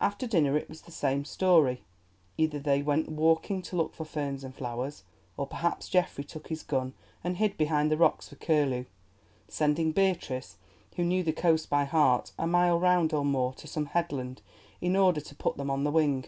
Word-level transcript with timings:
After 0.00 0.26
dinner 0.26 0.56
it 0.58 0.68
was 0.68 0.80
the 0.80 0.90
same 0.90 1.24
story. 1.24 1.84
Either 2.36 2.58
they 2.58 2.82
went 2.82 3.08
walking 3.08 3.62
to 3.62 3.76
look 3.76 3.94
for 3.94 4.04
ferns 4.04 4.42
and 4.42 4.52
flowers, 4.52 5.04
or 5.36 5.46
perhaps 5.46 5.88
Geoffrey 5.88 6.24
took 6.24 6.48
his 6.48 6.64
gun 6.64 6.94
and 7.22 7.36
hid 7.36 7.56
behind 7.56 7.88
the 7.88 7.96
rocks 7.96 8.28
for 8.28 8.34
curlew, 8.34 8.86
sending 9.46 9.92
Beatrice, 9.92 10.56
who 10.96 11.04
knew 11.04 11.22
the 11.22 11.32
coast 11.32 11.70
by 11.70 11.84
heart, 11.84 12.32
a 12.36 12.44
mile 12.44 12.80
round 12.80 13.12
or 13.12 13.24
more 13.24 13.52
to 13.54 13.68
some 13.68 13.86
headland 13.86 14.42
in 14.80 14.96
order 14.96 15.20
to 15.20 15.34
put 15.36 15.56
them 15.56 15.70
on 15.70 15.84
the 15.84 15.92
wing. 15.92 16.24